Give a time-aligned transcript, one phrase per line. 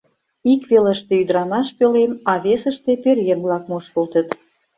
[0.53, 4.27] Ик велыште ӱдырамаш пӧлем, а весыште пӧръеҥ-влак мушкылтыт.